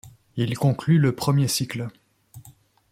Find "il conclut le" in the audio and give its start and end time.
0.35-1.13